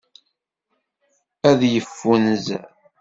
[1.49, 2.67] Ad yeffunzer.